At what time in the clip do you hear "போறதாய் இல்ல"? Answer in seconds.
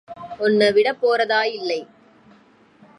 1.01-1.71